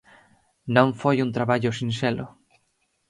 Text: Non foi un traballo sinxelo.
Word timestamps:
Non 0.75 0.87
foi 1.01 1.15
un 1.25 1.29
traballo 1.37 1.71
sinxelo. 1.79 2.27